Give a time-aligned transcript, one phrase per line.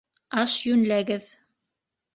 [0.43, 1.31] Аш йүнләгеҙ.